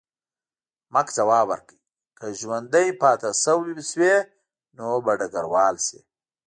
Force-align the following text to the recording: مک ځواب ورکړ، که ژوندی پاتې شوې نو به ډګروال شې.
مک 0.93 1.07
ځواب 1.17 1.45
ورکړ، 1.51 1.77
که 2.17 2.25
ژوندی 2.39 2.87
پاتې 3.01 3.29
شوې 3.91 4.15
نو 4.77 4.87
به 5.05 5.13
ډګروال 5.19 5.75
شې. 5.85 5.99